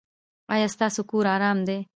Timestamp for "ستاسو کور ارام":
0.73-1.57